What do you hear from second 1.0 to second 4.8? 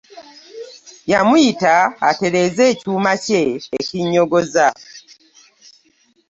Yamuyita atereeze ekyuma kye ekinyogozza.